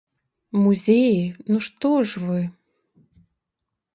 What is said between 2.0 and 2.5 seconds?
ж вы!